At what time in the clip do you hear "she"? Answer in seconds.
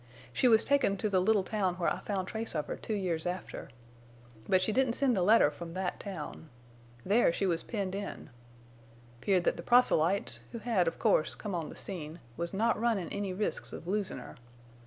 0.33-0.47, 4.59-4.71, 7.31-7.45